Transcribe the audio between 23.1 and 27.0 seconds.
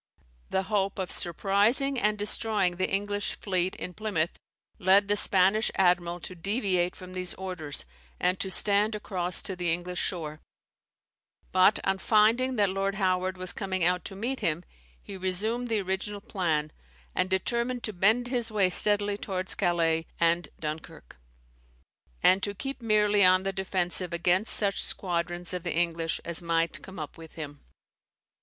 on the defensive against such squadrons of the English as might come